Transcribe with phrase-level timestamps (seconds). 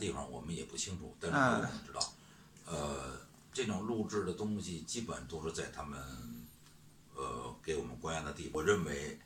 [0.00, 2.12] 地方我们也不清楚，但是我们知道，
[2.64, 3.20] 呃，
[3.52, 6.02] 这种录制的东西基本都是在他们，
[7.14, 8.52] 呃，给我们关押的地方。
[8.54, 9.20] 我认为，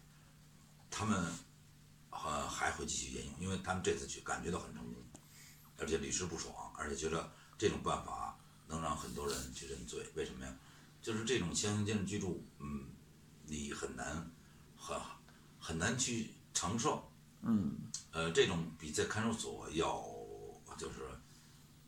[0.91, 1.33] 他们，
[2.11, 4.95] 呃，还会继续沿用，因为他们这次去感觉到很成功，
[5.79, 8.37] 而且屡试不爽，而且觉得这种办法
[8.67, 10.05] 能让很多人去认罪。
[10.15, 10.53] 为什么呀？
[11.01, 12.87] 就是这种强行监视居住，嗯，
[13.47, 14.31] 你很难，
[14.77, 14.99] 很
[15.61, 17.07] 很难去承受。
[17.43, 17.77] 嗯，
[18.11, 20.03] 呃，这种比在看守所要
[20.77, 21.09] 就是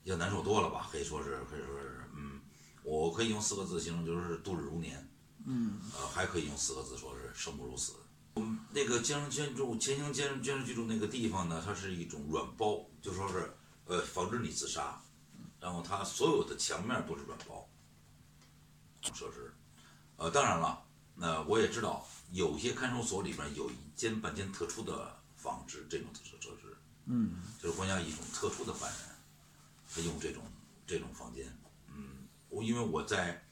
[0.04, 0.88] 要难受多了吧？
[0.90, 2.40] 可以说是，可以说是，嗯，
[2.82, 5.08] 我可以用四个字形容，就是度日如年。
[5.44, 7.94] 嗯，呃，还可以用四个字说是生不如死。
[8.36, 13.52] 嗯，那个监视监住、强行监监视居住那个地方呢，它是一种软包，就说是
[13.84, 15.00] 呃防止你自杀，
[15.60, 17.68] 然后它所有的墙面都是软包
[19.14, 19.54] 设施。
[20.16, 20.82] 呃，当然了，
[21.14, 25.14] 那我也知道有些看守所里边有一间半间特殊的。
[25.36, 29.00] 防止这种特殊设施，嗯，就是关押一种特殊的犯人，
[29.88, 30.42] 他用这种
[30.86, 31.46] 这种房间，
[31.88, 33.42] 嗯，我因为我在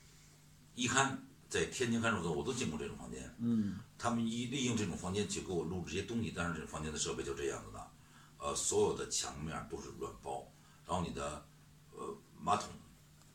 [0.74, 7.91] 一看在天津看守所，我都进过这种房间，嗯，他们一利用这种房间去给我录这些东西，但是这房间的设备就这样子的，
[8.38, 10.47] 呃，所有的墙面都是软包，
[10.84, 11.47] 然后你的
[11.92, 12.69] 呃马桶，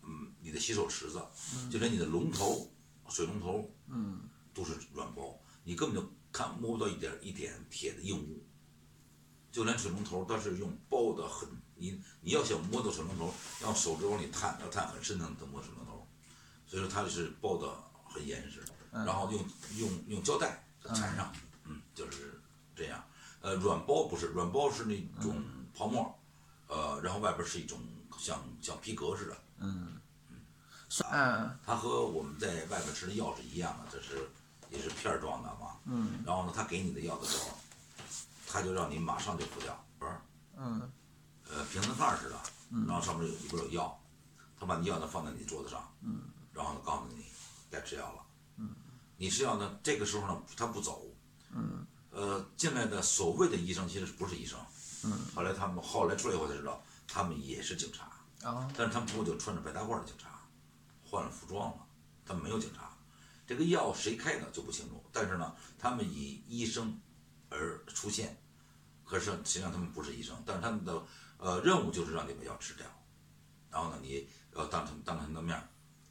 [0.03, 1.21] 嗯，你的洗手池子，
[1.71, 2.69] 就连你的龙头
[3.07, 8.43] 水龙头，嗯，都是软包，你根本就看摸不到一点一点铁的硬物。
[9.51, 16.07] 就连水龙头它是用包的很，你你要想摸到水龙头，要手指往里探，要探很深才能摸水龙头，
[16.67, 17.67] 所以说它是包的
[18.07, 19.43] 很严实，然后用
[19.77, 21.33] 用用胶带缠上，
[21.65, 22.39] 嗯，就是
[22.75, 23.03] 这样。
[23.41, 25.41] 呃，软包不是，软包是那种
[25.73, 26.13] 泡沫，
[26.67, 27.79] 呃，然后外边是一种
[28.17, 29.95] 像像皮革似的，嗯。
[31.11, 34.27] 嗯，它和我们在外边吃的药是一样的，这是
[34.71, 37.57] 也是片状的嘛，嗯，然后呢，他给你的药的时候。
[38.51, 40.11] 他就让你马上就服掉，不是？
[40.57, 40.91] 嗯，
[41.47, 42.35] 呃，瓶子盖似的，
[42.87, 44.03] 然后上面有一边有药，
[44.59, 47.23] 他把你药呢放在你桌子上，嗯，然后呢告诉你
[47.69, 48.25] 该吃药了，
[48.57, 48.73] 嗯，
[49.17, 51.05] 你吃药呢，这个时候呢他不走，
[51.51, 54.59] 嗯，呃，进来的所谓的医生其实不是医生，
[55.03, 58.05] 嗯，后来他们后来出来以后才知道，他们也是警察，
[58.49, 60.41] 啊，但是他们不过就穿着白大褂的警察，
[61.03, 61.85] 换了服装了，
[62.25, 62.97] 他们没有警察，
[63.45, 66.99] 这个药谁开的就不清楚，但是呢，他们以医生。
[67.49, 68.37] 而出现，
[69.03, 71.03] 可是实际上他们不是医生，但是他们的
[71.37, 72.85] 呃任务就是让你把药吃掉，
[73.69, 75.69] 然后呢，你要当成当着他们的面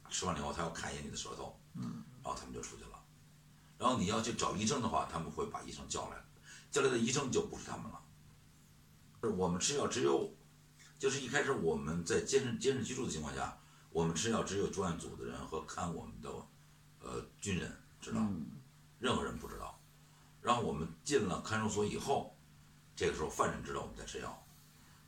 [0.09, 2.89] 吃完了以后，他要看一眼你的舌头，嗯，然后他们就出去了。
[3.77, 6.17] 然后你要去找医生的话，他们会把医生叫来，
[6.69, 8.01] 叫来的医生就不是他们了。
[9.37, 10.33] 我们吃药只有，
[10.97, 13.57] 就是一开始我们在监视监视居住的情况下，
[13.91, 16.29] 我们吃药只有专案组的人和看我们的
[16.99, 18.19] 呃军人知道，
[18.99, 19.78] 任何人不知道。
[20.41, 22.35] 然后我们进了看守所以后，
[22.95, 24.45] 这个时候犯人知道我们在吃药，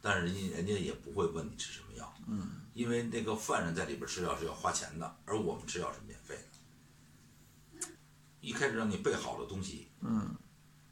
[0.02, 7.88] 但是人家人家也不会问你吃什么药，嗯，因为那个犯人在里边吃药是要花钱的，而我们吃药是免费的。
[8.42, 10.36] 一开始让你备好的东西，嗯，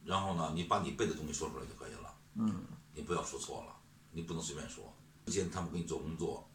[0.06, 2.64] 然后呢，你把你备的东西说出来就可以了，嗯，
[2.94, 3.76] 你不要说错了，
[4.12, 4.94] 你不能随便说。
[5.26, 6.48] 之前他们给你做工作，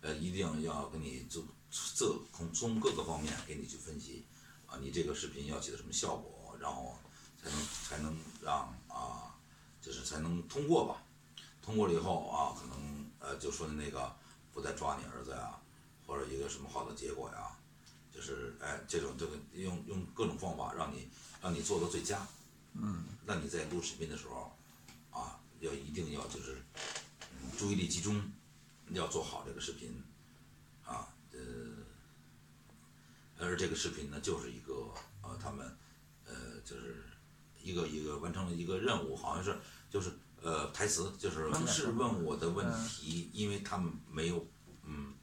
[0.00, 1.44] 呃，一定要给你做
[1.94, 4.26] 这从从各个方面给你去分析，
[4.66, 6.96] 啊，你这个视频要起到什么效果，然后。
[7.42, 9.34] 才能才能让啊，
[9.80, 11.02] 就是才能通过吧。
[11.62, 14.14] 通过了以后啊，可能呃就说的那个
[14.54, 15.54] 不再抓你儿子呀，
[16.06, 17.56] 或者一个什么好的结果呀，
[18.10, 21.10] 就是哎这种这个用用各种方法让你
[21.42, 22.26] 让你做到最佳。
[22.72, 23.04] 嗯。
[23.26, 24.56] 那你在录视频的时候
[25.10, 26.62] 啊，要一定要就是
[27.58, 28.32] 注意力集中，
[28.92, 30.02] 要做好这个视频
[30.86, 31.38] 啊呃，
[33.38, 35.76] 而这个视频呢就是一个呃他们
[36.24, 37.04] 呃就是。
[37.60, 39.58] 一个一个完成了一个任务，好像是
[39.90, 40.10] 就是
[40.40, 44.46] 呃台词，就是不是问我的问题，因为他们没有
[44.84, 45.14] 嗯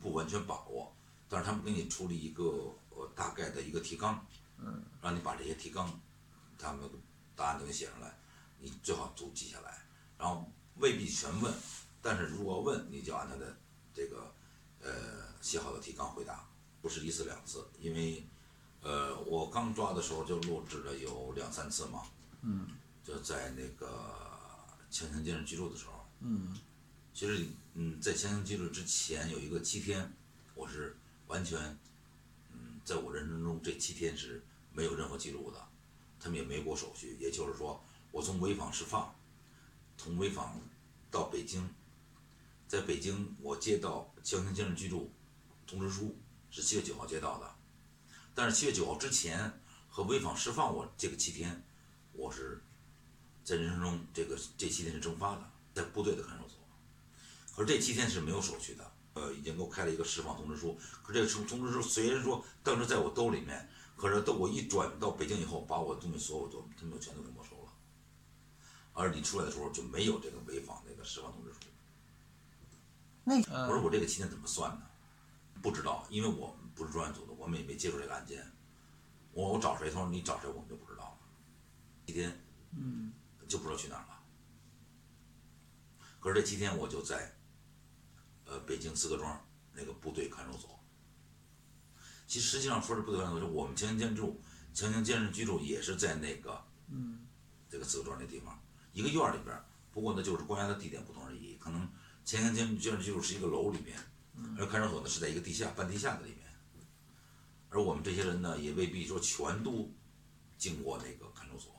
[0.00, 0.94] 不完全把握，
[1.28, 2.44] 但是他们给你出了一个
[2.90, 4.24] 呃大概的一个提纲，
[4.58, 6.00] 嗯，让你把这些提纲
[6.58, 6.88] 他们
[7.34, 8.18] 答案都给写上来，
[8.60, 9.84] 你最好都记下来，
[10.18, 11.52] 然后未必全问，
[12.02, 13.56] 但是如果问你就按他的
[13.94, 14.32] 这个
[14.80, 14.90] 呃
[15.40, 16.48] 写好的提纲回答，
[16.80, 18.26] 不是一次两次，因为。
[18.82, 22.02] 呃，我刚抓的时候就录制了有两三次嘛，
[22.42, 22.68] 嗯，
[23.04, 23.88] 就在那个
[24.90, 26.56] 强行监视居住的时候，嗯，
[27.12, 30.10] 其实嗯，在强行居住之前有一个七天，
[30.54, 30.96] 我是
[31.26, 31.58] 完全，
[32.52, 34.42] 嗯，在我人生中这七天是
[34.72, 35.68] 没有任何记录的，
[36.20, 37.82] 他们也没过手续，也就是说，
[38.12, 39.14] 我从潍坊释放，
[39.96, 40.58] 从潍坊
[41.10, 41.68] 到北京，
[42.68, 45.12] 在北京我接到强行监视居住
[45.66, 46.16] 通知书
[46.50, 47.57] 是七月九号接到的。
[48.38, 51.60] 但是七月九号之前和潍坊释放我这个七天，
[52.12, 52.62] 我是
[53.42, 56.56] 在人生中这个这七天是蒸发的，在部队的看守所，
[57.56, 60.78] 可是这七天是没有手续的，呃，已经给我开了一个释放通知书。
[61.02, 67.72] 可是这个通通知书虽然说当时在我兜里面，可是等我一转到北京以后，把我东西所有都他们全都给没收了。
[68.92, 71.58] 而你出来的时候就没有这个潍坊那个释放通知书。
[73.24, 73.34] 那
[73.66, 74.82] 我说我这个七天怎么算呢？
[75.62, 78.44] 不知道，因为我们不是专案组的，我们也没接触这个案件。
[79.32, 79.88] 我我找谁？
[79.90, 81.18] 他说你找谁，我们就不知道了。
[82.06, 83.12] 七天，嗯，
[83.46, 84.18] 就不知道去哪儿了。
[86.20, 87.36] 可是这七天我就在，
[88.44, 89.40] 呃，北京四个庄
[89.72, 90.78] 那个部队看守所。
[92.26, 94.40] 其实实际上说是部队看守所，我们强行监住、
[94.74, 97.26] 强行监视居住也是在那个，嗯，
[97.70, 98.60] 这个四个庄那地方，
[98.92, 99.56] 一个院里边。
[99.92, 101.56] 不过呢，就是关押的地点不同而已。
[101.56, 101.88] 可能
[102.24, 103.98] 强行监监视居住是一个楼里面，
[104.58, 106.38] 而看守所呢是在一个地下、半地下的里面。
[107.70, 109.92] 而我们这些人呢，也未必说全都
[110.56, 111.74] 经过那个看守所。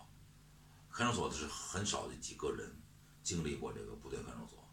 [0.91, 2.79] 看守所的是很少的几个人
[3.23, 4.68] 经历过这个部队看守所。